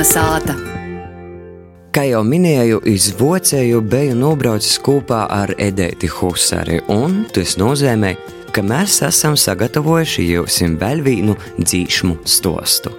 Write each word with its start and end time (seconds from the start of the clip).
Kalnasāta. 0.00 0.54
Kā 1.92 2.06
jau 2.08 2.22
minēju, 2.24 2.78
iz 2.88 3.10
Vocēju 3.18 3.82
biju 3.84 4.14
nobraucis 4.16 4.78
kopā 4.80 5.26
ar 5.28 5.52
Edēti 5.60 6.08
Husari, 6.08 6.78
un 6.88 7.26
tas 7.28 7.58
nozīmē, 7.60 8.14
ka 8.48 8.64
mēs 8.64 9.02
esam 9.04 9.36
sagatavojuši 9.36 10.24
jums 10.24 10.56
vēl 10.80 11.04
vienu 11.04 11.36
dzīšmu 11.58 12.16
stostu. 12.24 12.94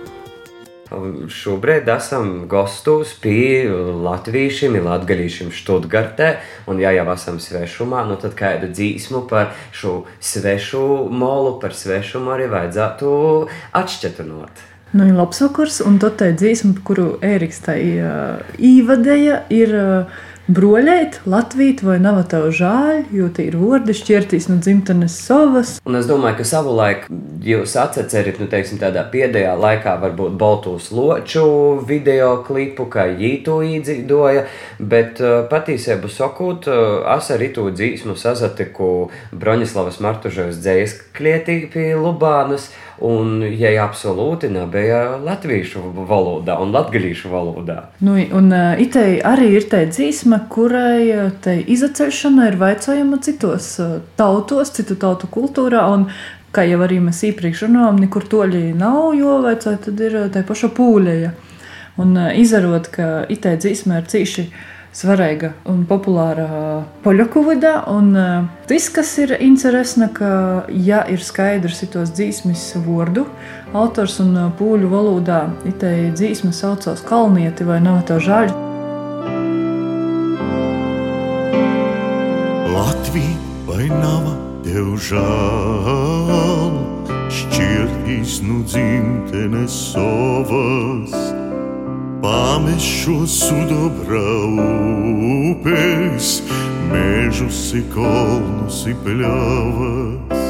Šobrīd 1.42 1.90
esam 1.90 2.46
gastos 2.52 3.18
pie 3.18 3.66
latviešiem, 4.06 4.78
latgaļīšiem 4.86 5.50
Študgartē, 5.58 6.36
un 6.70 6.86
ja 6.86 6.94
jau 6.94 7.08
esam 7.16 7.42
svešumā, 7.42 8.06
nu 8.12 8.22
tad 8.22 8.38
kādu 8.38 8.70
dzīsmu 8.70 9.26
par 9.26 9.56
šo 9.74 10.04
svešu 10.22 11.08
molu, 11.10 11.58
par 11.64 11.74
svešumu 11.74 12.38
arī 12.38 12.52
vajadzētu 12.54 13.16
atšķetinot. 13.82 14.70
Nu, 14.92 15.06
ir 15.08 15.16
labs 15.16 15.40
vakars, 15.40 15.80
un 15.88 16.02
tad 16.04 16.18
tā 16.20 16.34
dzīsma, 16.36 16.74
kuru 16.84 17.14
Ēriks 17.24 17.62
tā 17.64 17.78
īvadēja, 17.80 19.38
ir 19.56 19.72
uh, 19.80 20.18
broļēt, 20.52 21.22
latvīt, 21.30 21.84
vai 21.86 21.96
nav 22.02 22.18
tev 22.32 22.50
žēl, 22.56 23.06
jo 23.16 23.30
tie 23.32 23.46
ir 23.48 23.56
vārdi 23.62 23.96
šķirtīs 23.96 24.50
no 24.50 24.58
dzimtenes 24.60 25.16
savas. 25.28 25.78
Un 25.88 25.96
es 26.00 26.10
domāju, 26.10 26.42
ka 26.42 26.48
savulaik 26.48 27.08
jūs 27.46 27.78
atcerat, 27.80 28.42
nu, 28.42 28.50
teiksim, 28.52 28.82
tādā 28.82 29.06
pēdējā 29.14 29.54
laikā 29.62 29.96
varbūt 30.02 30.36
Baltūs 30.42 30.90
loču 30.96 31.46
video 31.88 32.34
klipu, 32.48 32.90
kā 32.92 33.08
jītu 33.14 33.62
īdzīdoja, 33.78 34.46
bet 34.92 35.24
uh, 35.24 35.42
patīsību 35.52 36.12
sakot, 36.12 36.68
uh, 36.68 37.02
es 37.16 37.32
arī 37.32 37.52
to 37.56 37.70
dzīsmu 37.72 38.18
sazatiku 38.20 38.92
Broņislavas 39.32 40.02
Martuževas 40.04 40.60
dzējas 40.60 41.00
klietī 41.16 41.62
pie 41.72 41.94
Lubānas. 41.96 42.72
Un, 43.02 43.40
ja 43.58 43.72
absolūti 43.82 44.46
nebija 44.54 45.18
latviešu 45.26 45.82
valodā 46.06 46.60
un 46.62 46.70
latviešu 46.76 47.32
valodā. 47.32 47.78
Nu, 48.06 48.14
un 48.38 48.52
uh, 48.54 48.78
itei 48.82 49.16
arī 49.26 49.48
ir 49.58 49.66
tā 49.72 49.80
dzīsma, 49.90 50.44
kurai 50.54 51.08
uh, 51.10 51.32
tai 51.42 51.64
izaceļšana 51.66 52.52
ir 52.52 52.60
vaicājama 52.62 53.18
citos 53.26 53.72
uh, 53.82 53.96
tautos, 54.22 54.74
citu 54.78 55.00
tautu 55.02 55.32
kultūrā. 55.34 55.88
Un, 55.96 56.06
kā 56.54 56.68
jau 56.68 56.82
arī 56.86 57.00
mēs 57.02 57.24
iepriekš 57.32 57.66
runājām, 57.66 58.04
nekur 58.06 58.28
toļi 58.30 58.68
nav, 58.78 59.16
jo 59.18 59.40
vajadzēja 59.48 59.82
tad 59.88 60.06
ir 60.06 60.20
tā 60.36 60.46
paša 60.46 60.70
pūļa. 60.78 61.34
Un 62.06 62.14
uh, 62.20 62.30
izarot, 62.38 62.92
ka 62.94 63.10
itei 63.34 63.58
dzīsma 63.58 64.04
ir 64.04 64.12
cīši 64.14 64.46
svarīga 64.96 65.54
un 65.70 65.84
populāra 65.88 66.48
poļu 67.04 67.28
vidā. 67.48 67.74
Un 67.92 68.12
tas, 68.68 68.90
kas 68.94 69.14
ir 69.24 69.36
interesanti, 69.40 70.14
ka, 70.20 70.32
ja 70.70 71.04
ir 71.10 71.24
skaidrs 71.24 71.84
tos 71.92 72.12
dzīsmes 72.16 72.66
vārdu, 72.86 73.26
autors 73.74 74.20
un 74.24 74.36
pūļu 74.60 74.92
valodā 74.92 75.46
itēji 75.68 76.12
dzīsme 76.18 76.54
saucās 76.56 77.04
kalnieti 77.08 77.68
vai 77.68 77.80
nav 77.84 78.04
tev 78.10 78.22
žāļi. 78.28 78.54
Latvija 82.72 83.36
vai 83.68 83.90
nav 83.92 84.32
tev 84.66 84.96
žēl, 85.10 86.80
šķirtīs 87.32 88.42
nu 88.48 88.64
dzimtenes 88.68 89.78
savas 89.94 91.41
Pamešu 92.22 93.28
sudobra 93.28 94.30
upes, 95.52 96.42
mežus 96.92 97.74
i 97.74 97.82
kalnus 97.94 98.84
i 98.86 98.94
pļavas. 98.94 100.44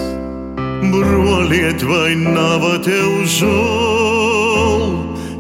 Broliet 0.91 1.85
vai 1.87 2.17
nav 2.19 2.65
tev 2.83 3.23
žēl, 3.23 4.83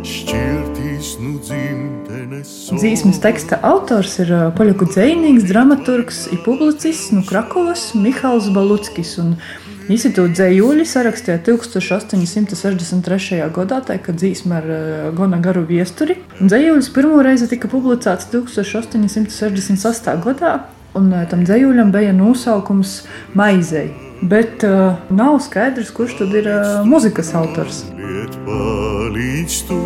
šķirtīs 0.07 1.17
nu 1.19 1.35
dzimtenes. 1.43 2.53
Dzīsmes 2.79 3.19
teksta 3.19 3.59
autors 3.67 4.15
ir 4.23 4.31
poļu 4.55 4.87
dzējnieks, 4.87 5.49
dramaturgs, 5.51 6.29
publicists 6.47 7.11
no 7.11 7.25
Krakovas 7.27 7.89
Mihāls 7.91 8.47
Baluckis. 8.55 9.17
Un 9.19 9.35
Institūta 9.91 10.31
dzējuļi 10.37 10.85
sarakstīja 10.87 11.41
1863. 11.43 13.39
gadā, 13.51 13.81
tā, 13.83 13.97
kad 13.99 14.15
dzīsme 14.21 14.53
ar 14.55 14.67
uh, 14.71 15.09
gana 15.17 15.39
garu 15.43 15.65
viesturi. 15.67 16.15
Dzējuļs 16.39 16.87
pirmo 16.95 17.19
reizi 17.25 17.49
tika 17.51 17.67
publicēts 17.71 18.29
1868. 18.31 20.21
gadā, 20.23 20.53
un 20.95 21.11
uh, 21.11 21.25
tam 21.27 21.43
dzējuļam 21.43 21.91
bija 21.91 22.13
nosaukums 22.15 23.01
Maizei. 23.35 23.89
Bet 24.21 24.63
uh, 24.63 24.95
nav 25.11 25.41
skaidrs, 25.43 25.91
kurš 25.97 26.21
tad 26.21 26.31
ir 26.39 26.47
uh, 26.47 26.85
muzikas 26.87 27.33
autors. 27.35 27.83
Tu, 29.67 29.81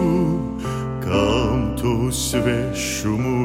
kam 1.02 1.74
tu 1.80 2.12
svešumu 2.14 3.38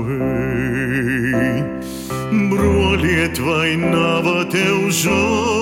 broliet 2.53 3.38
vai 3.41 3.77
nav 3.81 4.28
tev 4.53 4.91
žēl? 4.92 5.59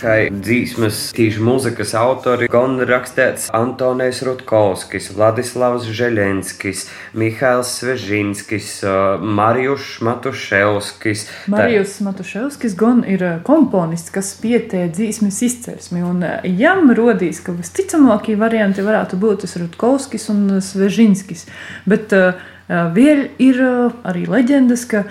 Kā 0.00 0.14
dzīsmas 0.32 1.10
tīši 1.12 1.42
muzikas 1.44 1.90
autori, 1.98 2.48
gan 2.48 2.78
rakstīts 2.88 3.50
Antonijs 3.52 4.22
Rutkovskis, 4.24 5.10
Vladislavs 5.12 5.88
Žeļenskis, 5.92 6.86
Mihails 7.20 7.74
Svežinskis, 7.80 8.70
Marijus 9.20 9.98
Matuševskis. 10.06 11.26
Marijus 11.52 11.98
Tā... 11.98 12.06
Matuševskis 12.08 12.76
gan 12.80 13.02
ir 13.04 13.26
komponists, 13.44 14.12
kas 14.14 14.32
pietē 14.40 14.86
dzīsmes 14.88 15.42
izcelsmi, 15.50 16.00
un 16.06 16.24
jam 16.56 16.88
rodīs, 16.96 17.42
ka 17.44 17.52
visticamākie 17.56 18.38
varianti 18.40 18.86
varētu 18.86 19.20
būt 19.20 19.44
tas 19.44 19.58
Rutkovskis 19.60 20.30
un 20.32 20.46
Svežinskis. 20.64 21.44
Bet, 21.84 22.16
uh, 22.16 22.40
Vēl 22.70 23.24
ir 23.42 23.58
arī 24.06 24.26
leģendas, 24.30 24.84
ka 24.86 25.04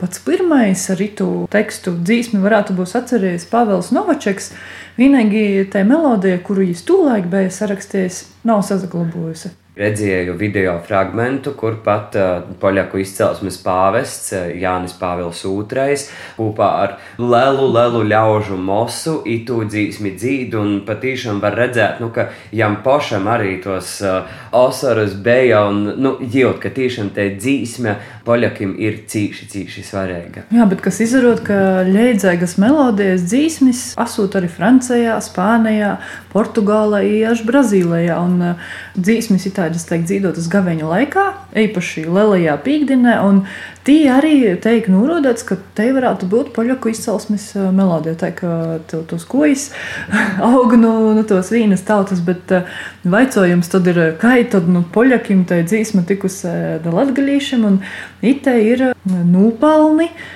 pats 0.00 0.22
pirmais 0.24 0.84
ar 0.92 1.02
itu 1.04 1.28
tekstu 1.52 1.92
dzīsmi 2.00 2.40
varētu 2.40 2.76
būt 2.78 2.96
atcerējies 3.02 3.48
Pāvils 3.52 3.92
Novačeks. 3.92 4.52
Vienīgi 4.96 5.68
tā 5.72 5.84
melodija, 5.88 6.40
kuru 6.44 6.64
viņš 6.64 6.86
tūlīt 6.88 7.28
bija 7.32 7.52
sarakstījis, 7.52 8.24
nav 8.48 8.64
saglabājusi. 8.64 9.52
Redzēju 9.72 10.34
video 10.36 10.74
fragment, 10.84 11.46
kur 11.56 11.78
pat 11.80 12.16
uh, 12.20 12.42
poļaku 12.60 12.98
izcelsmes 13.00 13.56
pāvests 13.64 14.34
uh, 14.36 14.50
Jānis 14.52 14.92
Pāvils 15.00 15.38
II 15.48 15.94
kopā 16.36 16.66
ar 16.82 16.92
lielu, 17.16 17.70
lielu 17.72 18.02
ļaužu 18.10 18.58
mosu 18.60 19.14
itū 19.24 19.62
dzīsmi 19.64 20.12
dzīdu, 20.18 20.60
un 20.60 20.74
patīšām 20.84 21.40
var 21.40 21.56
redzēt, 21.56 22.02
nu, 22.04 22.10
ka 22.12 22.26
jām 22.52 22.82
pašam 22.84 23.30
arī 23.32 23.54
tos 23.64 23.94
uh, 24.04 24.28
osarus 24.52 25.16
beja, 25.16 25.62
un, 25.70 25.94
nu, 25.96 26.18
jūt, 26.20 26.60
ka 26.60 26.68
tiešām 26.68 27.08
te 27.16 27.30
dzīsme 27.38 27.96
poļakim 28.26 28.74
ir 28.80 29.00
cīši, 29.10 29.48
cīši 29.52 29.84
svarīga. 29.86 30.44
Jā, 30.54 30.66
bet 30.70 30.82
kas 30.84 31.00
izarot, 31.04 31.42
ka 31.46 31.82
ļēdzēgas 31.88 32.56
melodijas 32.62 33.26
dzīsmis 33.26 33.82
asūt 34.00 34.38
arī 34.38 34.50
Francijā, 34.52 35.18
Spānijā, 35.24 35.96
Portugālē, 36.32 37.02
Iež, 37.08 37.44
Brazīlijā, 37.48 38.18
un 38.22 38.38
uh, 38.52 38.72
dzīsmis 38.96 39.48
ir 39.50 39.56
tādas, 39.58 39.86
teikt, 39.88 40.08
dzīvotas 40.10 40.48
gaveņa 40.52 40.90
laikā, 40.94 41.26
īpaši 41.66 42.06
lielajā 42.08 42.58
pīkdienā, 42.66 43.18
un 43.26 43.44
Tī 43.82 44.04
arī 44.06 44.52
tiek 44.62 44.86
norādīts, 44.86 45.42
ka 45.42 45.56
te 45.74 45.88
varētu 45.90 46.28
būt 46.30 46.52
poļaku 46.54 46.92
izcelsmes 46.92 47.48
eh, 47.56 47.64
melodija. 47.74 48.14
Tā 48.20 48.28
kā 48.36 48.52
tos 48.86 49.24
kojas 49.26 49.64
aug 50.52 50.76
no, 50.78 50.92
no 51.16 51.24
tos 51.26 51.50
vīnas 51.50 51.82
tautas, 51.88 52.22
bet 52.22 52.54
eh, 52.54 52.68
vaicojums 53.02 53.72
tad 53.72 53.90
ir, 53.90 53.98
kā 54.22 54.36
tad 54.52 54.70
nu, 54.70 54.84
poļakim 54.94 55.42
tai 55.50 55.64
dzīsma 55.66 56.04
tikusi 56.06 56.52
latgalīšiem, 56.86 57.66
un 57.66 57.80
itē 58.22 58.56
ir 58.62 58.88
nūpalni. 59.06 60.08
Uh, 60.12 60.30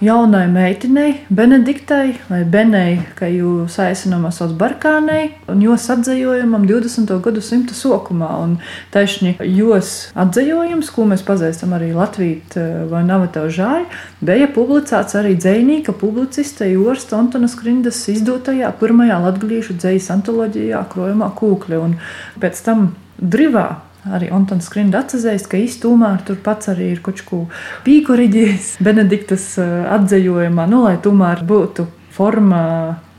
jaunai 0.00 0.46
meitenei, 0.46 1.14
Benediktai 1.28 2.12
vai 2.28 2.42
Benei, 2.46 2.98
kā 3.18 3.26
jūs 3.30 3.78
aicinām, 3.82 4.28
sauc 4.34 4.54
Barkānei, 4.58 5.32
un 5.50 5.62
jos 5.62 5.88
atzējojumam 5.90 6.66
20. 6.68 7.10
gadsimta 7.24 7.74
sokumā. 7.74 8.28
Un 8.44 8.56
taisni 8.94 9.34
jos 9.56 10.10
atzējojums, 10.18 10.92
ko 10.94 11.08
mēs 11.10 11.24
pazīstam 11.26 11.74
arī 11.76 11.90
Latvijā 11.96 12.60
eh, 12.60 12.78
vai 12.90 13.02
Navatau 13.06 13.48
žāļ, 13.50 13.88
bija 14.22 14.50
publicēts 14.54 15.18
arī 15.18 15.34
dzējnīka 15.40 15.96
publiciste 15.98 16.70
Jorsta 16.70 17.18
Antona 17.18 17.50
Skrindas 17.50 18.04
izdotajā 18.12 18.70
pirmajā 18.78 19.18
latgalīšu 19.26 19.78
dzējas 19.80 20.12
antoloģijā 20.14 20.84
Krojumā 20.92 21.32
Kūkļa. 21.38 21.82
Un 21.82 21.98
pēc 22.42 22.62
tam 22.66 22.90
Drivā 23.18 23.66
Arī 24.14 24.30
Antons 24.34 24.68
Skrinda 24.68 25.02
atzīst, 25.04 25.48
ka 25.50 25.60
īstenībā 25.60 26.14
tur 26.28 26.38
pats 26.44 26.70
arī 26.72 26.92
ir 26.94 27.02
kaut 27.04 27.20
ko 27.28 27.42
pīkoriģējis 27.86 28.76
Benediktas 28.86 29.50
eh, 29.62 29.74
atzējumā, 29.98 30.68
nu, 30.70 30.84
lai 30.86 30.96
tomēr 31.04 31.44
būtu 31.48 31.88
forma 32.14 32.62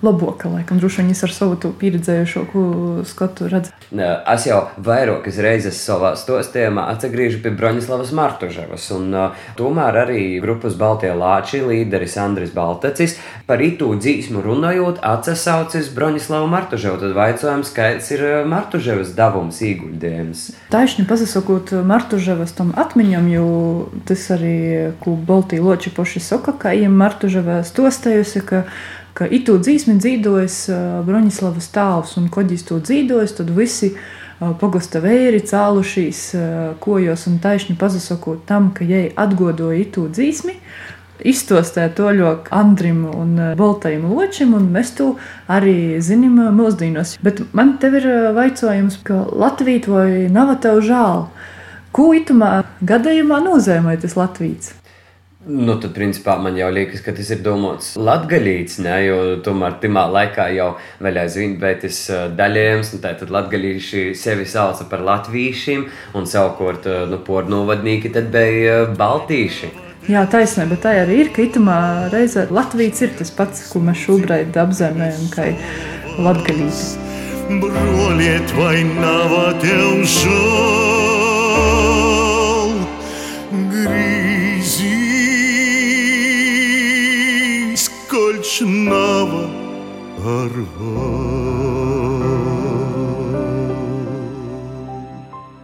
labāka, 0.05 0.49
laikam, 0.51 0.79
droši 0.79 1.03
vien 1.03 1.11
ar 1.11 1.33
savu 1.33 1.73
pieredzējušo 1.79 2.45
skatu 3.07 3.49
redz. 3.51 3.71
Es 3.89 4.45
jau 4.47 4.61
vairākas 4.85 5.39
reizes 5.43 5.79
savā 5.83 6.13
stostījumā 6.19 6.85
atgriežu 6.93 7.41
pie 7.43 7.51
Broņislavas 7.57 8.13
Martuževas, 8.15 8.85
un 8.95 9.09
uh, 9.15 9.47
tomēr 9.59 9.97
arī 10.05 10.21
grupas 10.43 10.77
Baltie 10.79 11.11
Lāči 11.15 11.61
līderis 11.65 12.17
Andris 12.21 12.53
Baltacis 12.55 13.17
par 13.49 13.63
itū 13.65 13.91
dzīsmu 13.97 14.43
runājot 14.45 15.01
atsaucis 15.05 15.89
Broņislavu 15.95 16.47
Martuževu, 16.51 16.99
tad 17.01 17.17
vaicājums, 17.17 17.73
kāds 17.75 18.11
ir 18.15 18.25
Martuževas 18.49 19.15
davums 19.17 19.59
īguļdējums. 19.65 20.45
Taisni 20.71 21.07
pasakot 21.09 21.73
Martuževas 21.85 22.53
tam 22.57 22.71
atmiņam, 22.79 23.27
jo 23.33 23.49
tas 24.07 24.29
arī, 24.35 24.93
ko 25.03 25.17
Baltī 25.17 25.59
Loči 25.63 25.91
poši 25.93 26.23
saka, 26.23 26.55
ka 26.55 26.73
iem 26.77 26.95
Martuževā 26.99 27.61
stostējusi, 27.67 28.45
ka 28.47 28.63
ka 29.19 29.27
itu 29.27 29.57
dzīsmi 29.59 29.97
dzīvojas 29.99 30.61
Broņislavas 31.07 31.67
tāvs, 31.75 32.15
un 32.21 32.29
koģis 32.31 32.63
to 32.69 32.79
dzīvojas, 32.79 33.35
tad 33.41 33.51
visi 33.55 33.91
pogosta 34.39 35.01
vēri 35.03 35.41
cēlušies 35.43 36.21
kojos 36.79 37.25
un 37.27 37.41
taisni 37.43 37.75
pazasakot 37.79 38.45
tam, 38.47 38.71
ka 38.71 38.87
jai 38.87 39.09
atgodoja 39.19 39.81
itu 39.81 40.05
dzīsmi, 40.07 40.55
iztostē 41.27 41.89
to 41.91 42.13
ļoti 42.15 42.53
Andrim 42.55 43.03
un 43.11 43.35
Baltajam 43.59 44.07
ločim, 44.07 44.55
un 44.55 44.71
mēs 44.71 44.95
to 44.95 45.11
arī 45.51 45.99
zinām 45.99 46.39
mūsdienos. 46.55 47.17
Bet 47.19 47.43
man 47.51 47.75
te 47.81 47.91
ir 47.99 48.07
vaicājums, 48.39 49.01
ka 49.03 49.25
Latvija 49.27 49.91
vai 49.91 50.09
nav 50.31 50.55
tev 50.63 50.79
žēl? 50.87 51.27
Ko 51.91 52.11
itumā 52.15 52.61
gadījumā 52.85 53.43
nozīmē 53.43 53.99
tas 53.99 54.15
Latvijas? 54.15 54.78
Nu, 55.47 55.77
tad, 55.79 55.93
principā, 55.95 56.33
man 56.43 56.57
jau 56.59 56.67
liekas, 56.75 56.99
ka 56.99 57.13
tas 57.15 57.29
ir 57.31 57.39
domāts 57.39 57.93
latgaļīts, 57.95 58.81
ne, 58.83 58.95
jo 59.05 59.19
tomēr 59.43 59.77
timā 59.79 60.03
laikā 60.11 60.49
jau 60.51 60.73
vēl 60.99 61.21
aizvien 61.21 61.53
beigas 61.61 62.01
daļējums, 62.35 62.91
un 62.97 63.03
tad 63.05 63.23
latgaļīši 63.31 64.03
sevi 64.19 64.43
sauca 64.43 64.83
par 64.91 65.05
latvīšiem, 65.07 65.85
un 66.19 66.27
savukārt, 66.27 66.89
nu, 67.07 67.21
pornovadnīki 67.23 68.11
tad 68.17 68.27
bija 68.35 68.81
baltīši. 68.99 69.71
Jā, 70.11 70.25
taisnība, 70.27 70.73
bet 70.73 70.83
tā 70.83 70.97
arī 71.05 71.21
ir, 71.23 71.31
ka 71.31 71.45
itamā 71.45 71.79
reizē 72.11 72.49
Latvijas 72.51 72.99
ir 73.05 73.15
tas 73.21 73.31
pats, 73.31 73.63
ko 73.71 73.79
mēs 73.85 74.03
šobrīd 74.03 74.59
apzīmējam, 74.59 75.29
kā 75.31 75.53
latgaļītis. 76.19 76.83
Broliet, 77.63 78.55
vai 78.59 78.83
nav 78.91 79.37
tev 79.63 80.03
žēl? 80.03 80.99
nava 83.79 85.28
ar 88.65 90.51
vārdu. 90.79 92.68